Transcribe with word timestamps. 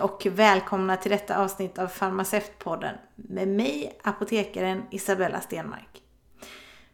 Hej 0.00 0.04
och 0.04 0.26
välkomna 0.26 0.96
till 0.96 1.10
detta 1.10 1.38
avsnitt 1.38 1.78
av 1.78 1.88
Farmaceutpodden 1.88 2.94
med 3.14 3.48
mig, 3.48 3.98
apotekaren 4.02 4.82
Isabella 4.90 5.40
Stenmark. 5.40 6.02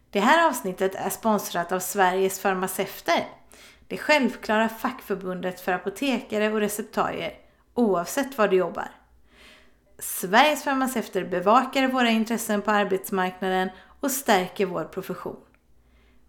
Det 0.09 0.19
här 0.19 0.47
avsnittet 0.47 0.95
är 0.95 1.09
sponsrat 1.09 1.71
av 1.71 1.79
Sveriges 1.79 2.39
farmaceuter, 2.39 3.27
det 3.87 3.97
självklara 3.97 4.69
fackförbundet 4.69 5.61
för 5.61 5.71
apotekare 5.71 6.53
och 6.53 6.59
receptarier, 6.59 7.33
oavsett 7.73 8.37
var 8.37 8.47
du 8.47 8.55
jobbar. 8.55 8.91
Sveriges 9.99 10.63
farmaceuter 10.63 11.25
bevakar 11.25 11.87
våra 11.87 12.09
intressen 12.09 12.61
på 12.61 12.71
arbetsmarknaden 12.71 13.69
och 13.99 14.11
stärker 14.11 14.65
vår 14.65 14.83
profession. 14.83 15.39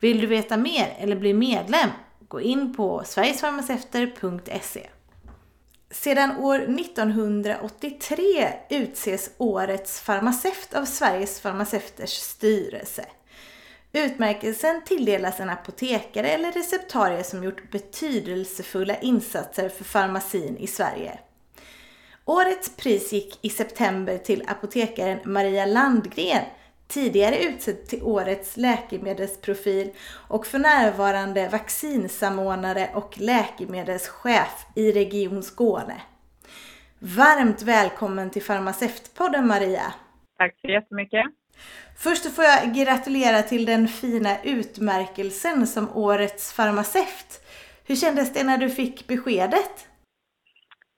Vill 0.00 0.20
du 0.20 0.26
veta 0.26 0.56
mer 0.56 0.94
eller 0.98 1.16
bli 1.16 1.34
medlem? 1.34 1.90
Gå 2.28 2.40
in 2.40 2.74
på 2.74 3.02
sverigesfarmaceuter.se. 3.04 4.88
Sedan 5.90 6.36
år 6.36 6.58
1983 6.58 8.52
utses 8.70 9.30
årets 9.38 10.00
farmaceut 10.00 10.74
av 10.74 10.84
Sveriges 10.84 11.40
farmaceuters 11.40 12.12
styrelse. 12.12 13.04
Utmärkelsen 13.92 14.84
tilldelas 14.84 15.40
en 15.40 15.50
apotekare 15.50 16.28
eller 16.28 16.52
receptarie 16.52 17.24
som 17.24 17.44
gjort 17.44 17.70
betydelsefulla 17.70 18.96
insatser 18.98 19.68
för 19.68 19.84
farmacin 19.84 20.56
i 20.56 20.66
Sverige. 20.66 21.18
Årets 22.24 22.76
pris 22.76 23.12
gick 23.12 23.38
i 23.42 23.50
september 23.50 24.18
till 24.18 24.44
apotekaren 24.46 25.18
Maria 25.24 25.66
Landgren, 25.66 26.44
tidigare 26.88 27.42
utsedd 27.42 27.86
till 27.86 28.02
årets 28.02 28.56
läkemedelsprofil 28.56 29.90
och 30.28 30.46
för 30.46 30.58
närvarande 30.58 31.48
vaccinsamordnare 31.48 32.90
och 32.94 33.18
läkemedelschef 33.18 34.66
i 34.74 34.92
Region 34.92 35.42
Skåne. 35.42 36.00
Varmt 36.98 37.62
välkommen 37.62 38.30
till 38.30 38.42
Farmaceutpodden 38.42 39.46
Maria! 39.46 39.92
Tack 40.38 40.60
så 40.60 40.68
jättemycket! 40.68 41.26
Först 41.96 42.34
får 42.34 42.44
jag 42.44 42.74
gratulera 42.74 43.42
till 43.42 43.64
den 43.64 43.88
fina 43.88 44.42
utmärkelsen 44.42 45.66
som 45.66 45.96
årets 45.96 46.52
farmaceut. 46.52 47.44
Hur 47.86 47.96
kändes 47.96 48.32
det 48.32 48.44
när 48.44 48.58
du 48.58 48.70
fick 48.70 49.06
beskedet? 49.06 49.88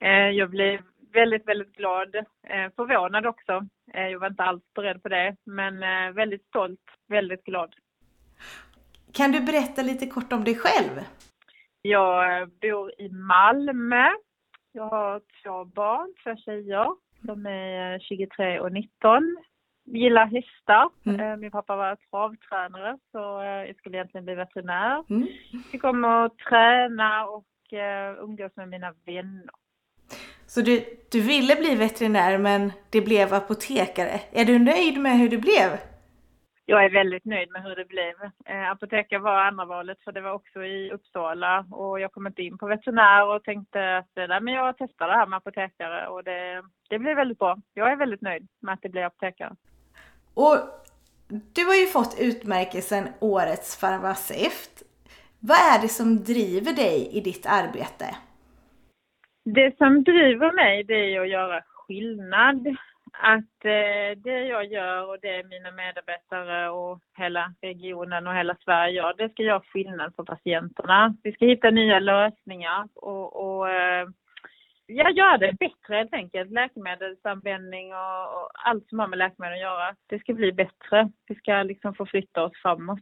Eh, 0.05 0.09
jag 0.11 0.51
blev 0.51 0.81
väldigt, 1.13 1.49
väldigt 1.49 1.73
glad. 1.77 2.15
Eh, 2.17 2.71
förvånad 2.77 3.27
också. 3.27 3.67
Eh, 3.95 4.09
jag 4.09 4.19
var 4.19 4.27
inte 4.27 4.43
alls 4.43 4.63
beredd 4.75 5.03
på 5.03 5.09
det, 5.09 5.37
men 5.45 5.81
väldigt 6.15 6.47
stolt, 6.47 6.81
väldigt 7.09 7.45
glad. 7.45 7.75
Kan 9.13 9.33
du 9.33 9.41
berätta 9.41 9.83
lite 9.83 10.07
kort 10.07 10.33
om 10.33 10.45
dig 10.45 10.55
själv? 10.55 11.01
Jag 11.83 12.49
bor 12.51 12.93
i 13.01 13.09
Malmö. 13.09 14.09
Jag 14.73 14.89
har 14.89 15.21
två 15.43 15.65
barn, 15.65 16.15
två 16.25 16.37
tjejer. 16.37 16.87
De 17.21 17.47
är 17.47 17.99
23 17.99 18.61
och 18.61 18.73
19 18.73 19.37
gillar 19.85 20.27
hästar. 20.27 20.91
Mm. 21.05 21.21
Eh, 21.21 21.37
min 21.37 21.51
pappa 21.51 21.77
var 21.77 21.97
travtränare 21.97 22.99
så 23.13 23.41
eh, 23.41 23.67
jag 23.67 23.77
skulle 23.77 23.97
egentligen 23.97 24.25
bli 24.25 24.35
veterinär. 24.35 25.05
Mm. 25.11 25.29
Tycker 25.71 25.89
om 25.89 26.05
att 26.05 26.39
träna 26.39 27.27
och 27.27 27.45
umgås 28.23 28.57
med 28.57 28.69
mina 28.69 28.95
vänner. 29.07 29.51
Så 30.51 30.61
du, 30.61 30.85
du 31.13 31.21
ville 31.21 31.57
bli 31.57 31.75
veterinär 31.75 32.39
men 32.39 32.73
det 32.91 33.01
blev 33.01 33.35
apotekare. 33.35 34.21
Är 34.33 34.45
du 34.45 34.59
nöjd 34.59 35.01
med 35.01 35.19
hur 35.19 35.29
det 35.29 35.39
blev? 35.39 35.79
Jag 36.67 36.85
är 36.85 36.91
väldigt 36.91 37.25
nöjd 37.25 37.51
med 37.51 37.63
hur 37.63 37.77
det 37.77 37.85
blev. 37.85 38.15
Eh, 38.47 38.71
apotekare 38.71 39.19
var 39.19 39.41
andra 39.41 39.65
valet 39.65 39.99
för 40.05 40.13
det 40.13 40.21
var 40.21 40.33
också 40.33 40.65
i 40.65 40.91
Uppsala 40.91 41.67
och 41.71 42.01
jag 42.01 42.13
kom 42.13 42.27
inte 42.27 42.43
in 42.43 42.59
på 42.59 42.67
veterinär 42.67 43.27
och 43.27 43.45
tänkte 43.45 43.97
att 43.97 44.29
nej, 44.29 44.41
men 44.41 44.55
jag 44.55 44.75
testar 44.79 45.09
det 45.09 45.15
här 45.15 45.27
med 45.27 45.37
apotekare 45.37 46.09
och 46.09 46.25
det, 46.25 46.63
det 46.89 46.99
blev 46.99 47.17
väldigt 47.17 47.39
bra. 47.39 47.59
Jag 47.75 47.93
är 47.93 47.97
väldigt 47.97 48.21
nöjd 48.21 48.49
med 48.61 48.75
att 48.75 48.83
det 48.83 48.89
blev 48.89 49.05
apotekare. 49.05 49.57
Och 50.35 50.57
du 51.29 51.65
har 51.65 51.75
ju 51.75 51.87
fått 51.87 52.17
utmärkelsen 52.21 53.09
Årets 53.21 53.77
farmaceut. 53.81 54.83
Vad 55.39 55.59
är 55.59 55.83
det 55.83 55.89
som 55.89 56.25
driver 56.25 56.73
dig 56.73 57.09
i 57.13 57.21
ditt 57.21 57.47
arbete? 57.47 58.17
Det 59.55 59.77
som 59.79 60.05
driver 60.05 60.53
mig 60.53 60.85
det 60.85 61.15
är 61.15 61.21
att 61.21 61.29
göra 61.29 61.63
skillnad. 61.63 62.77
Att 63.13 63.65
eh, 63.65 64.19
det 64.25 64.45
jag 64.45 64.65
gör 64.65 65.09
och 65.09 65.19
det 65.23 65.49
mina 65.49 65.71
medarbetare 65.71 66.71
och 66.71 67.01
hela 67.19 67.55
regionen 67.63 68.27
och 68.27 68.35
hela 68.35 68.57
Sverige 68.65 68.95
gör, 68.95 69.15
det 69.19 69.29
ska 69.29 69.43
göra 69.43 69.61
skillnad 69.61 70.15
för 70.17 70.25
patienterna. 70.25 71.17
Vi 71.23 71.33
ska 71.33 71.47
hitta 71.47 71.71
nya 71.71 71.99
lösningar 71.99 72.89
och, 72.95 73.27
och 73.45 73.71
eh, 73.71 74.09
ja, 74.87 75.11
göra 75.11 75.39
det 75.39 75.53
bättre 75.59 75.97
helt 75.97 76.15
enkelt. 76.15 76.51
Läkemedelsanvändning 76.51 77.95
och, 77.95 78.23
och, 78.35 78.51
allt 78.55 78.89
som 78.89 78.99
har 78.99 79.07
med 79.07 79.19
läkemedel 79.19 79.55
att 79.55 79.61
göra. 79.61 79.95
Det 80.07 80.19
ska 80.19 80.35
bli 80.35 80.53
bättre. 80.53 81.11
Vi 81.27 81.35
ska 81.35 81.63
liksom 81.63 81.95
förflytta 81.95 82.45
oss 82.45 82.63
framåt. 82.63 82.99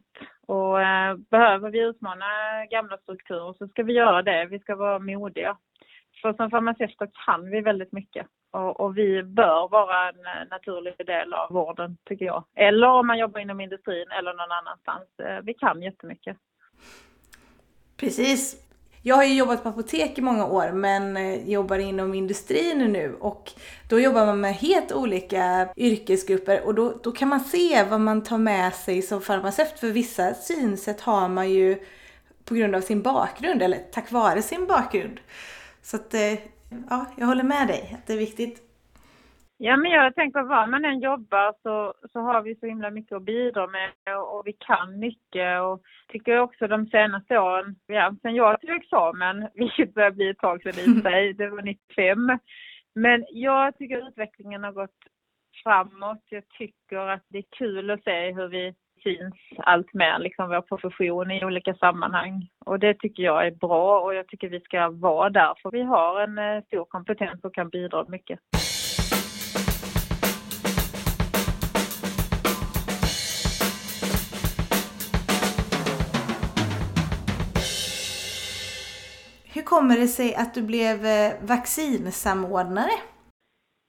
Och 0.47 0.81
eh, 0.81 1.15
behöver 1.31 1.69
vi 1.69 1.79
utmana 1.79 2.25
gamla 2.71 2.97
strukturer 2.97 3.53
så 3.53 3.67
ska 3.67 3.83
vi 3.83 3.93
göra 3.93 4.21
det. 4.21 4.45
Vi 4.45 4.59
ska 4.59 4.75
vara 4.75 4.99
modiga. 4.99 5.57
För 6.21 6.33
som 6.33 6.49
farmaceuter 6.49 7.09
kan 7.25 7.49
vi 7.49 7.61
väldigt 7.61 7.91
mycket. 7.91 8.27
Och, 8.51 8.79
och, 8.79 8.97
vi 8.97 9.23
bör 9.23 9.69
vara 9.69 10.09
en 10.09 10.15
eh, 10.15 10.49
naturlig 10.49 10.93
del 10.97 11.33
av 11.33 11.51
vården, 11.51 11.97
tycker 12.05 12.25
jag. 12.25 12.43
Eller 12.55 12.87
om 12.87 13.07
man 13.07 13.19
jobbar 13.19 13.39
inom 13.39 13.61
industrin 13.61 14.07
eller 14.19 14.33
någon 14.33 14.51
annanstans. 14.51 15.19
Eh, 15.19 15.43
vi 15.43 15.53
kan 15.53 15.81
jättemycket. 15.81 16.37
Precis. 17.97 18.69
Jag 19.01 19.15
har 19.15 19.23
ju 19.23 19.33
jobbat 19.33 19.63
på 19.63 19.69
apotek 19.69 20.17
i 20.17 20.21
många 20.21 20.45
år 20.45 20.71
men 20.71 21.17
eh, 21.17 21.49
jobbar 21.49 21.77
inom 21.77 22.13
industrin 22.13 22.77
nu 22.77 23.15
och 23.19 23.51
då 23.89 23.99
jobbar 23.99 24.25
man 24.25 24.41
med 24.41 24.53
helt 24.53 24.91
olika 24.91 25.69
yrkesgrupper 25.77 26.65
och 26.65 26.75
då, 26.75 26.99
då 27.03 27.11
kan 27.11 27.27
man 27.27 27.39
se 27.39 27.83
vad 27.89 28.01
man 28.01 28.23
tar 28.23 28.37
med 28.37 28.73
sig 28.73 29.01
som 29.01 29.21
farmaceut. 29.21 29.79
För 29.79 29.91
vissa 29.91 30.33
synsätt 30.33 31.01
har 31.01 31.29
man 31.29 31.49
ju 31.49 31.77
på 32.45 32.55
grund 32.55 32.75
av 32.75 32.81
sin 32.81 33.01
bakgrund 33.01 33.61
eller 33.61 33.77
tack 33.91 34.11
vare 34.11 34.41
sin 34.41 34.65
bakgrund. 34.67 35.19
Så 35.81 35.97
att, 35.97 36.13
eh, 36.13 36.39
ja, 36.89 37.05
jag 37.17 37.25
håller 37.27 37.43
med 37.43 37.67
dig 37.67 37.91
att 37.93 38.07
det 38.07 38.13
är 38.13 38.17
viktigt 38.17 38.69
Ja, 39.61 39.77
men 39.77 39.91
jag 39.91 40.15
tänker 40.15 40.43
var 40.43 40.67
man 40.67 40.85
än 40.85 40.99
jobbar 40.99 41.53
så, 41.63 41.93
så 42.11 42.19
har 42.19 42.41
vi 42.41 42.55
så 42.55 42.65
himla 42.65 42.89
mycket 42.91 43.15
att 43.15 43.23
bidra 43.23 43.67
med 43.67 43.91
och, 44.17 44.37
och 44.37 44.47
vi 44.47 44.53
kan 44.53 44.99
mycket 44.99 45.61
och 45.61 45.81
tycker 46.07 46.39
också 46.39 46.67
de 46.67 46.85
senaste 46.85 47.39
åren, 47.39 47.75
ja, 47.87 48.15
sen 48.21 48.35
jag 48.35 48.61
tog 48.61 48.69
examen, 48.69 49.47
vilket 49.53 49.93
börjar 49.93 50.11
bli 50.11 50.29
ett 50.29 50.37
tag 50.37 50.63
sedan 50.63 50.97
i 50.97 51.01
sig, 51.01 51.33
det 51.33 51.49
var 51.49 51.61
95. 51.61 52.39
Men 52.95 53.25
jag 53.29 53.77
tycker 53.77 54.07
utvecklingen 54.07 54.63
har 54.63 54.71
gått 54.71 54.99
framåt. 55.63 56.23
Jag 56.29 56.49
tycker 56.49 56.97
att 56.97 57.23
det 57.27 57.37
är 57.37 57.45
kul 57.57 57.91
att 57.91 58.03
se 58.03 58.31
hur 58.31 58.47
vi 58.47 58.75
syns 59.03 59.35
allt 59.57 59.93
mer, 59.93 60.19
liksom 60.19 60.49
vår 60.49 60.61
profession 60.61 61.31
i 61.31 61.45
olika 61.45 61.73
sammanhang. 61.73 62.47
Och 62.65 62.79
det 62.79 62.93
tycker 62.93 63.23
jag 63.23 63.47
är 63.47 63.51
bra 63.51 63.99
och 63.99 64.15
jag 64.15 64.27
tycker 64.27 64.49
vi 64.49 64.59
ska 64.59 64.89
vara 64.89 65.29
där 65.29 65.53
för 65.61 65.71
vi 65.71 65.81
har 65.81 66.21
en 66.21 66.37
eh, 66.37 66.63
stor 66.63 66.85
kompetens 66.85 67.43
och 67.43 67.53
kan 67.53 67.69
bidra 67.69 68.05
mycket. 68.07 68.39
Hur 79.53 79.61
kommer 79.61 79.97
det 79.97 80.07
sig 80.07 80.35
att 80.35 80.53
du 80.53 80.61
blev 80.61 81.05
eh, 81.05 81.31
vaccinsamordnare? 81.41 82.91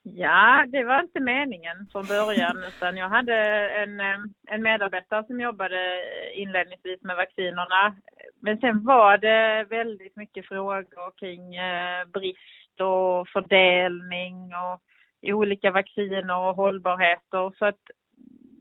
Ja, 0.02 0.64
det 0.68 0.84
var 0.84 1.00
inte 1.00 1.20
meningen 1.20 1.86
från 1.92 2.06
början 2.06 2.64
utan 2.68 2.96
jag 2.96 3.08
hade 3.08 3.34
en, 3.70 4.00
eh, 4.00 4.18
en 4.46 4.62
medarbetare 4.62 5.24
som 5.26 5.40
jobbade 5.40 6.02
inledningsvis 6.34 7.02
med 7.02 7.16
vaccinerna. 7.16 7.96
Men 8.40 8.58
sen 8.58 8.84
var 8.84 9.18
det 9.18 9.66
väldigt 9.70 10.16
mycket 10.16 10.46
frågor 10.46 11.18
kring 11.18 11.56
eh, 11.56 12.04
brist 12.04 12.80
och 12.80 13.28
fördelning 13.28 14.52
och 14.54 14.80
olika 15.22 15.70
vacciner 15.70 16.36
och 16.36 16.56
hållbarheter. 16.56 17.52
Så 17.58 17.66
att 17.66 17.80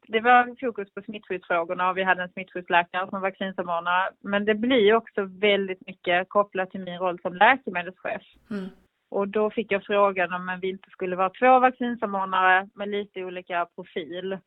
det 0.07 0.19
var 0.19 0.55
fokus 0.59 0.93
på 0.93 1.01
smittskyddsfrågorna 1.01 1.89
och 1.89 1.97
vi 1.97 2.03
hade 2.03 2.23
en 2.23 2.29
smittskyddsläkare 2.29 3.09
som 3.09 3.21
vaccinsamordnare. 3.21 4.09
Men 4.19 4.45
det 4.45 4.55
blir 4.55 4.93
också 4.93 5.23
väldigt 5.23 5.87
mycket 5.87 6.29
kopplat 6.29 6.71
till 6.71 6.79
min 6.79 6.99
roll 6.99 7.19
som 7.21 7.33
läkemedelschef. 7.33 8.21
Mm. 8.51 8.69
Och 9.09 9.27
då 9.27 9.49
fick 9.49 9.71
jag 9.71 9.85
frågan 9.85 10.33
om 10.33 10.59
vi 10.61 10.69
inte 10.69 10.89
skulle 10.89 11.15
vara 11.15 11.29
två 11.29 11.59
vaccinsamordnare 11.59 12.69
med 12.75 12.89
lite 12.89 13.23
olika 13.23 13.67
profil. 13.75 14.37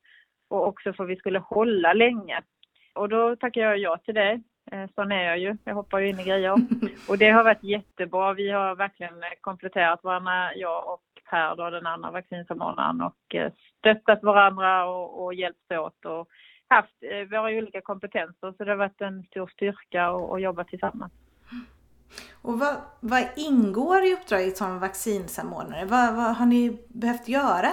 Och 0.50 0.66
också 0.66 0.92
för 0.92 1.04
att 1.04 1.10
vi 1.10 1.16
skulle 1.16 1.38
hålla 1.38 1.92
länge. 1.92 2.40
Och 2.94 3.08
då 3.08 3.36
tackade 3.36 3.66
jag 3.66 3.78
ja 3.78 3.96
till 3.96 4.14
det. 4.14 4.40
Eh, 4.72 4.88
sån 4.94 5.12
är 5.12 5.24
jag 5.24 5.38
ju. 5.38 5.56
Jag 5.64 5.74
hoppar 5.74 5.98
ju 5.98 6.08
in 6.08 6.20
i 6.20 6.24
grejer. 6.24 6.54
Och 7.08 7.18
det 7.18 7.30
har 7.30 7.44
varit 7.44 7.62
jättebra. 7.64 8.32
Vi 8.32 8.50
har 8.50 8.74
verkligen 8.74 9.14
kompletterat 9.40 10.04
varandra, 10.04 10.54
jag 10.54 10.94
och 10.94 11.02
Per, 11.30 11.56
då, 11.56 11.70
den 11.70 11.86
andra 11.86 12.10
vaccinsamordnaren, 12.10 13.00
och 13.00 13.34
eh, 13.34 13.52
stöttat 13.78 14.22
varandra 14.22 14.84
och, 14.86 15.24
och 15.24 15.34
hjälpts 15.34 15.70
åt 15.70 16.04
och 16.04 16.28
haft 16.68 17.02
eh, 17.02 17.28
våra 17.30 17.50
olika 17.50 17.80
kompetenser. 17.80 18.54
Så 18.56 18.64
det 18.64 18.70
har 18.70 18.76
varit 18.76 19.00
en 19.00 19.22
stor 19.22 19.46
styrka 19.46 20.06
att 20.06 20.42
jobba 20.42 20.64
tillsammans. 20.64 21.12
Och 22.42 22.58
vad, 22.58 22.76
vad 23.00 23.28
ingår 23.36 24.02
i 24.04 24.14
uppdraget 24.14 24.56
som 24.56 24.78
vaccinsamordnare? 24.78 25.84
Vad, 25.84 26.16
vad 26.16 26.36
har 26.36 26.46
ni 26.46 26.78
behövt 26.88 27.28
göra? 27.28 27.72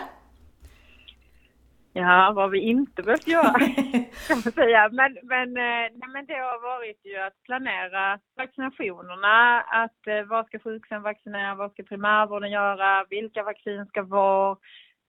Ja, 1.93 2.31
vad 2.35 2.51
vi 2.51 2.59
inte 2.59 3.03
behövt 3.03 3.27
göra 3.27 3.59
kan 4.27 4.41
man 4.45 4.53
säga. 4.53 4.89
Men, 4.91 5.17
men, 5.23 5.57
eh, 5.57 5.87
nej, 5.99 6.09
men 6.13 6.25
det 6.25 6.33
har 6.33 6.61
varit 6.61 7.01
ju 7.05 7.17
att 7.17 7.43
planera 7.43 8.19
vaccinationerna. 8.37 9.61
Att 9.61 10.07
eh, 10.07 10.23
vad 10.29 10.45
ska 10.45 10.59
sjukvården 10.59 11.03
vaccinera, 11.03 11.55
vad 11.55 11.71
ska 11.71 11.83
primärvården 11.83 12.51
göra, 12.51 13.05
vilka 13.09 13.43
vaccin 13.43 13.85
ska 13.85 14.01
vara, 14.03 14.57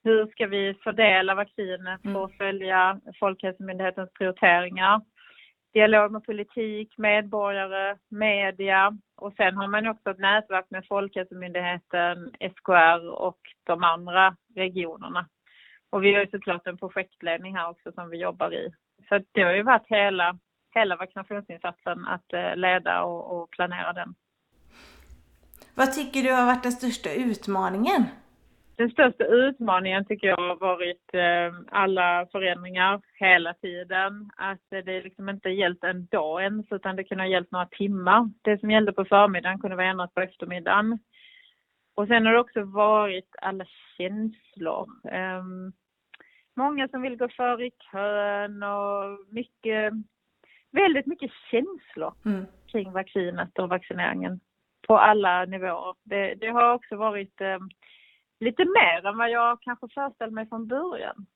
hur 0.04 0.26
ska 0.26 0.46
vi 0.46 0.74
fördela 0.84 1.34
vaccinet 1.34 2.02
för 2.02 2.24
att 2.24 2.36
följa 2.36 3.00
Folkhälsomyndighetens 3.20 4.12
prioriteringar. 4.12 5.00
Dialog 5.72 6.12
med 6.12 6.24
politik, 6.24 6.98
medborgare, 6.98 7.96
media 8.08 8.98
och 9.16 9.32
sen 9.36 9.56
har 9.56 9.68
man 9.68 9.86
också 9.86 10.10
ett 10.10 10.18
nätverk 10.18 10.66
med 10.70 10.86
Folkhälsomyndigheten, 10.88 12.30
SKR 12.56 13.10
och 13.10 13.38
de 13.64 13.84
andra 13.84 14.36
regionerna. 14.54 15.28
Och 15.90 16.04
vi 16.04 16.14
har 16.14 16.20
ju 16.20 16.30
såklart 16.30 16.66
en 16.66 16.78
projektledning 16.78 17.56
här 17.56 17.70
också 17.70 17.92
som 17.92 18.10
vi 18.10 18.16
jobbar 18.16 18.54
i. 18.54 18.72
Så 19.08 19.20
det 19.32 19.42
har 19.42 19.52
ju 19.52 19.62
varit 19.62 19.86
hela, 19.86 20.38
hela 20.74 20.96
vaccinationsinsatsen 20.96 22.06
att 22.06 22.32
eh, 22.32 22.56
leda 22.56 23.02
och, 23.02 23.42
och 23.42 23.50
planera 23.50 23.92
den. 23.92 24.14
Vad 25.74 25.92
tycker 25.92 26.22
du 26.22 26.32
har 26.32 26.46
varit 26.46 26.62
den 26.62 26.72
största 26.72 27.12
utmaningen? 27.12 28.04
Den 28.80 28.90
största 28.90 29.24
utmaningen 29.24 30.04
tycker 30.04 30.26
jag 30.26 30.36
har 30.36 30.56
varit 30.56 31.14
eh, 31.14 31.78
alla 31.80 32.26
förändringar 32.32 33.00
hela 33.14 33.54
tiden. 33.54 34.30
Att 34.36 34.60
det 34.70 35.02
liksom 35.02 35.28
inte 35.28 35.48
gällt 35.48 35.84
en 35.84 36.06
dag 36.06 36.42
ens 36.42 36.66
utan 36.70 36.96
det 36.96 37.04
kunde 37.04 37.24
ha 37.24 37.28
gällt 37.28 37.50
några 37.50 37.66
timmar. 37.66 38.30
Det 38.42 38.60
som 38.60 38.70
gällde 38.70 38.92
på 38.92 39.04
förmiddagen 39.04 39.58
kunde 39.58 39.76
vara 39.76 39.86
ändrat 39.86 40.14
på 40.14 40.20
eftermiddagen. 40.20 40.98
Och 41.94 42.06
sen 42.06 42.26
har 42.26 42.32
det 42.32 42.40
också 42.40 42.64
varit 42.64 43.28
alla 43.42 43.64
känslor. 43.96 44.88
Um, 45.38 45.72
många 46.56 46.88
som 46.88 47.02
vill 47.02 47.16
gå 47.16 47.28
före 47.28 47.66
i 47.66 47.70
kön 47.92 48.62
och 48.62 49.18
mycket, 49.30 49.92
väldigt 50.70 51.06
mycket 51.06 51.30
känslor 51.50 52.14
mm. 52.24 52.46
kring 52.66 52.92
vaccinet 52.92 53.58
och 53.58 53.68
vaccineringen 53.68 54.40
på 54.86 54.98
alla 54.98 55.44
nivåer. 55.44 55.94
Det, 56.02 56.34
det 56.34 56.48
har 56.48 56.74
också 56.74 56.96
varit 56.96 57.40
um, 57.40 57.70
lite 58.40 58.64
mer 58.64 59.06
än 59.06 59.18
vad 59.18 59.30
jag 59.30 59.62
kanske 59.62 59.88
föreställde 59.94 60.34
mig 60.34 60.48
från 60.48 60.66
början. 60.66 61.26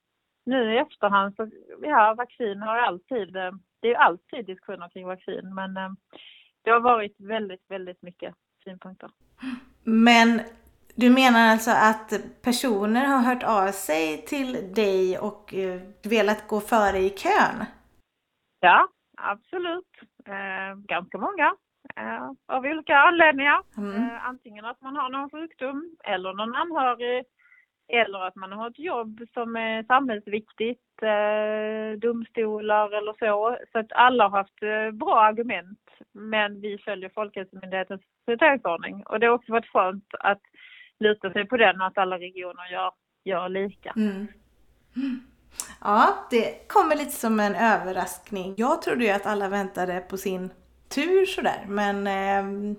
Nu 0.47 0.75
i 0.75 0.79
efterhand 0.79 1.37
så, 1.37 1.51
ja, 1.83 2.15
vaccin 2.19 2.63
har 2.63 2.77
alltid, 2.77 3.33
det 3.33 3.89
är 3.89 3.89
ju 3.89 3.95
alltid 3.95 4.47
diskussioner 4.47 4.89
kring 4.89 5.07
vaccin, 5.07 5.55
men 5.55 5.77
um, 5.77 5.97
det 6.63 6.71
har 6.71 6.81
varit 6.81 7.17
väldigt, 7.19 7.65
väldigt 7.69 8.03
mycket 8.03 8.35
synpunkter. 8.65 9.11
Men 9.85 10.41
du 10.95 11.11
menar 11.11 11.53
alltså 11.53 11.71
att 11.71 12.43
personer 12.43 13.07
har 13.07 13.19
hört 13.19 13.43
av 13.43 13.73
sig 13.73 14.25
till 14.25 14.75
dig 14.75 15.19
och 15.19 15.55
uh, 15.57 15.81
velat 16.03 16.49
gå 16.49 16.61
före 16.61 16.99
i 16.99 17.11
kön? 17.11 17.65
Ja, 18.61 18.89
absolut. 19.17 19.91
Eh, 20.27 20.77
ganska 20.77 21.19
många. 21.19 21.55
Eh, 21.97 22.31
av 22.55 22.65
olika 22.65 22.97
anledningar. 22.97 23.61
Mm. 23.77 23.97
Eh, 23.97 24.29
antingen 24.29 24.65
att 24.65 24.81
man 24.81 24.97
har 24.97 25.09
någon 25.11 25.31
sjukdom 25.31 25.97
eller 26.05 26.33
någon 26.33 26.55
anhörig 26.55 27.25
eller 27.89 28.27
att 28.27 28.37
man 28.37 28.53
har 28.53 28.71
ett 28.71 28.79
jobb 28.79 29.21
som 29.35 29.57
är 29.57 29.83
samhällsviktigt, 29.83 31.03
eh, 31.03 31.99
domstolar 31.99 32.91
eller 32.99 33.15
så. 33.19 33.59
Så 33.73 33.79
att 33.79 33.93
alla 33.93 34.29
har 34.29 34.39
haft 34.39 34.63
eh, 34.63 34.91
bra 34.91 35.21
argument. 35.21 35.79
Men 36.13 36.61
vi 36.61 36.79
följer 36.79 37.11
Folkhälsomyndighetens 37.15 38.01
prioriteringsordning 38.25 39.03
och 39.07 39.21
det 39.21 39.27
har 39.27 39.35
också 39.35 39.53
varit 39.53 39.73
skönt 39.73 40.09
att 40.21 40.43
luta 41.01 41.33
sig 41.33 41.47
på 41.47 41.57
den 41.57 41.81
och 41.81 41.87
att 41.87 41.99
alla 41.99 42.19
regioner 42.19 42.73
gör, 42.73 42.93
gör 43.25 43.49
lika. 43.49 43.93
Mm. 43.97 44.27
Ja, 45.81 46.27
det 46.31 46.69
kommer 46.69 46.97
lite 46.97 47.11
som 47.13 47.41
en 47.41 47.55
överraskning. 47.55 48.55
Jag 48.57 48.83
trodde 48.83 49.05
ju 49.05 49.11
att 49.11 49.27
alla 49.27 49.49
väntade 49.49 50.01
på 50.01 50.17
sin 50.17 50.51
tur 50.95 51.27
sådär, 51.27 51.65
men 51.69 52.07
eh, 52.07 52.77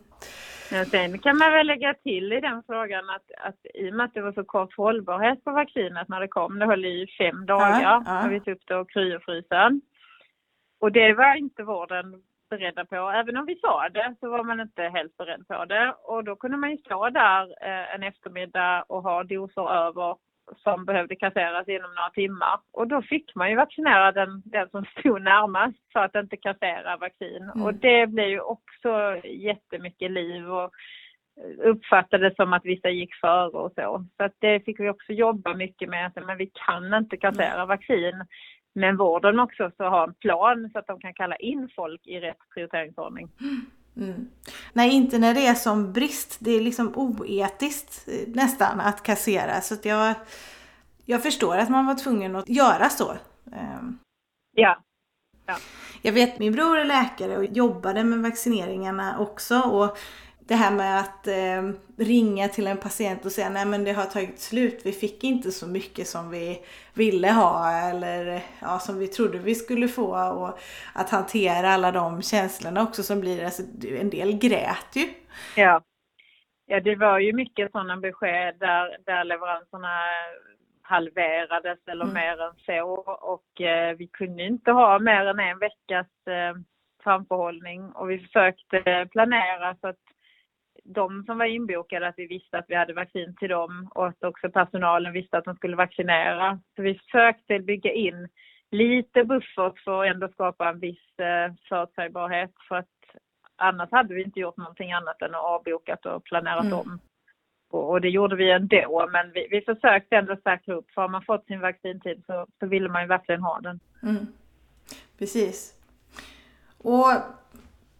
men 0.71 0.85
sen 0.85 1.19
kan 1.19 1.38
man 1.38 1.51
väl 1.51 1.67
lägga 1.67 1.94
till 1.94 2.33
i 2.33 2.41
den 2.41 2.63
frågan 2.63 3.09
att, 3.09 3.47
att 3.47 3.65
i 3.73 3.89
och 3.89 3.94
med 3.94 4.06
att 4.06 4.13
det 4.13 4.21
var 4.21 4.31
så 4.31 4.44
kort 4.44 4.77
hållbarhet 4.77 5.44
på 5.44 5.51
vaccinet 5.51 6.07
när 6.07 6.19
det 6.19 6.27
kom, 6.27 6.59
det 6.59 6.65
höll 6.65 6.85
i 6.85 7.07
fem 7.17 7.45
dagar 7.45 7.81
ja, 7.81 8.03
ja. 8.06 8.13
när 8.13 8.29
vi 8.29 8.39
tog 8.39 8.53
upp 8.53 8.67
det 8.67 8.75
och 8.75 8.89
kryofrysen. 8.89 9.81
Och 10.79 10.91
det 10.91 11.13
var 11.13 11.35
inte 11.35 11.63
vården 11.63 12.21
beredda 12.50 12.85
på. 12.85 12.95
Även 12.95 13.38
om 13.38 13.45
vi 13.45 13.56
sa 13.56 13.89
det 13.89 14.15
så 14.19 14.29
var 14.29 14.44
man 14.44 14.59
inte 14.59 14.83
helt 14.83 15.17
beredd 15.17 15.47
på 15.47 15.65
det. 15.65 15.95
Och 16.03 16.23
då 16.23 16.35
kunde 16.35 16.57
man 16.57 16.71
ju 16.71 16.77
stå 16.77 17.09
där 17.09 17.41
eh, 17.41 17.95
en 17.95 18.03
eftermiddag 18.03 18.85
och 18.88 19.03
ha 19.03 19.23
doser 19.23 19.71
över 19.88 20.15
som 20.63 20.86
behövde 20.86 21.15
kasseras 21.15 21.68
inom 21.68 21.95
några 21.95 22.09
timmar. 22.09 22.59
Och 22.71 22.88
då 22.88 23.01
fick 23.01 23.36
man 23.36 23.50
ju 23.50 23.56
vaccinera 23.56 24.12
den, 24.12 24.42
den 24.45 24.69
som 24.69 24.86
stod 24.86 25.21
närmast 25.21 25.77
för 25.94 26.00
att 26.00 26.15
inte 26.15 26.38
kassera 26.38 26.97
vaccin. 26.97 27.44
Mm. 27.44 27.62
Och 27.65 27.74
det 27.74 28.07
blev 28.07 28.27
ju 28.27 28.39
också 28.39 29.21
jättemycket 29.24 30.12
liv 30.12 30.51
och 30.51 30.71
uppfattades 31.63 32.36
som 32.36 32.53
att 32.53 32.65
vissa 32.65 32.89
gick 32.89 33.15
före 33.15 33.50
och 33.50 33.71
så. 33.75 34.06
Så 34.18 34.24
att 34.24 34.33
det 34.39 34.65
fick 34.65 34.80
vi 34.80 34.89
också 34.89 35.12
jobba 35.12 35.53
mycket 35.53 35.89
med, 35.89 36.07
att 36.07 36.25
men 36.25 36.38
vi 36.38 36.51
kan 36.65 36.94
inte 36.94 37.18
kassera 37.18 37.53
mm. 37.53 37.68
vaccin. 37.68 38.25
Men 38.75 38.98
vården 38.98 39.39
också 39.39 39.71
så 39.77 39.83
ha 39.83 40.03
en 40.03 40.13
plan 40.13 40.69
så 40.74 40.80
att 40.80 40.88
de 40.88 41.00
kan 41.00 41.13
kalla 41.13 41.36
in 41.36 41.69
folk 41.75 42.07
i 42.07 42.19
rätt 42.19 42.38
prioriteringsordning. 42.53 43.27
Mm. 43.41 43.65
Nej, 44.74 44.92
inte 44.92 45.18
när 45.18 45.33
det 45.33 45.47
är 45.47 45.56
som 45.56 45.94
brist. 45.94 46.38
Det 46.39 46.51
är 46.51 46.62
liksom 46.62 46.95
oetiskt 46.95 48.07
eh, 48.07 48.27
nästan 48.27 48.80
att 48.80 49.03
kassera. 49.03 49.62
Så 49.62 49.74
att 49.74 49.86
jag, 49.86 50.13
jag 51.06 51.24
förstår 51.24 51.57
att 51.57 51.69
man 51.69 51.86
var 51.86 51.95
tvungen 51.95 52.36
att 52.36 52.50
göra 52.50 52.89
så. 52.89 53.12
Ehm. 53.51 54.00
Ja. 54.51 54.77
ja. 55.45 55.57
Jag 56.01 56.13
vet 56.13 56.39
min 56.39 56.53
bror 56.53 56.77
är 56.77 56.86
läkare 56.86 57.38
och 57.38 57.45
jobbade 57.45 58.03
med 58.03 58.19
vaccineringarna 58.19 59.19
också. 59.19 59.59
Och 59.59 59.98
det 60.47 60.56
här 60.56 60.71
med 60.71 61.00
att 61.00 61.27
eh, 61.27 61.63
ringa 61.97 62.47
till 62.47 62.68
en 62.68 62.77
patient 62.77 63.25
och 63.25 63.31
säga 63.31 63.50
nej 63.50 63.65
men 63.65 63.84
det 63.84 63.91
har 63.91 64.05
tagit 64.05 64.39
slut, 64.39 64.81
vi 64.86 64.91
fick 64.91 65.24
inte 65.24 65.51
så 65.51 65.67
mycket 65.67 66.08
som 66.08 66.31
vi 66.31 66.62
ville 66.93 67.31
ha 67.31 67.72
eller 67.89 68.41
ja, 68.62 68.79
som 68.79 69.00
vi 69.00 69.08
trodde 69.08 69.38
vi 69.38 69.55
skulle 69.55 69.88
få 69.88 70.29
och 70.29 70.60
att 70.93 71.10
hantera 71.10 71.70
alla 71.70 71.91
de 71.91 72.22
känslorna 72.22 72.84
också 72.84 73.03
som 73.03 73.22
blir, 73.22 73.46
alltså 73.46 73.63
en 74.00 74.10
del 74.10 74.38
grät 74.38 74.96
ju. 74.96 75.08
Ja. 75.55 75.81
Ja 76.67 76.79
det 76.79 76.96
var 76.96 77.20
ju 77.20 77.34
mycket 77.34 77.72
sådana 77.72 77.98
besked 77.98 78.55
där, 78.60 78.98
där 79.05 79.24
leveranserna 79.24 80.00
halverades 80.81 81.79
eller 81.88 82.05
mm. 82.05 82.13
mer 82.13 82.41
än 82.41 82.55
så 82.65 82.89
och 83.22 83.62
eh, 83.62 83.96
vi 83.98 84.08
kunde 84.08 84.43
inte 84.43 84.72
ha 84.72 85.00
mer 85.00 85.25
än 85.25 85.39
en 85.39 85.60
veckas 85.60 86.08
eh, 86.27 86.55
framförhållning 87.03 87.91
och 87.91 88.10
vi 88.10 88.20
försökte 88.20 89.08
planera 89.12 89.75
så 89.81 89.88
att 89.88 90.14
de 90.86 91.24
som 91.25 91.38
var 91.38 91.46
inbokade 91.46 92.08
att 92.08 92.18
vi 92.18 92.27
visste 92.27 92.58
att 92.58 92.65
vi 92.68 92.75
hade 92.75 92.94
vaccin 92.94 93.36
till 93.39 93.50
dem 93.50 93.89
och 93.96 94.08
att 94.08 94.24
också 94.24 94.50
personalen 94.50 95.13
visste 95.13 95.38
att 95.38 95.46
de 95.46 95.56
skulle 95.56 95.75
vaccinera. 95.75 96.60
Så 96.75 96.82
vi 96.82 96.94
försökte 96.94 97.60
bygga 97.60 97.92
in 97.92 98.27
lite 98.72 99.24
buffert 99.24 99.80
för 99.84 100.04
att 100.04 100.15
ändå 100.15 100.27
skapa 100.27 100.70
en 100.70 100.80
viss 100.80 101.20
eh, 101.20 101.54
förutsägbarhet 101.70 102.51
för 102.68 102.75
att 102.75 102.88
annars 103.56 103.92
hade 103.92 104.13
vi 104.13 104.24
inte 104.24 104.39
gjort 104.39 104.58
någonting 104.58 104.92
annat 104.92 105.22
än 105.22 105.36
att 105.36 105.44
avbokat 105.44 106.06
och 106.06 106.24
planerat 106.24 106.65
mm. 106.65 106.80
om. 106.80 107.00
Och, 107.70 107.89
och, 107.89 108.01
det 108.01 108.10
gjorde 108.10 108.36
vi 108.36 108.51
ändå 108.51 109.10
men 109.12 109.32
vi, 109.32 109.48
vi 109.51 109.62
försökte 109.62 110.15
ändå 110.15 110.38
säkra 110.44 110.74
upp 110.75 110.92
för 110.92 111.01
har 111.01 111.10
man 111.10 111.25
fått 111.25 111.46
sin 111.46 111.60
vaccintid 111.60 112.24
så, 112.25 112.48
så 112.60 112.68
ville 112.68 112.89
man 112.89 113.01
ju 113.01 113.08
verkligen 113.08 113.42
ha 113.42 113.60
den. 113.60 113.80
Mm. 114.04 114.27
Precis. 115.18 115.74
Och 116.77 117.08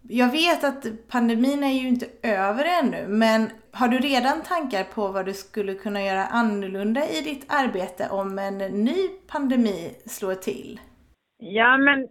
jag 0.10 0.32
vet 0.32 0.64
att 0.64 1.08
pandemin 1.12 1.64
är 1.64 1.72
ju 1.72 1.88
inte 1.88 2.06
över 2.24 2.66
ännu, 2.84 3.08
men 3.08 3.50
har 3.72 3.88
du 3.88 3.98
redan 3.98 4.42
tankar 4.42 4.84
på 4.84 5.08
vad 5.08 5.26
du 5.26 5.34
skulle 5.34 5.74
kunna 5.74 6.02
göra 6.02 6.26
annorlunda 6.26 7.02
i 7.02 7.22
ditt 7.22 7.46
arbete 7.54 8.10
om 8.12 8.40
en 8.40 8.58
ny 8.58 9.08
pandemi 9.32 9.96
slår 10.06 10.36
till? 10.36 10.80
Ja, 11.38 11.78
men 11.78 12.08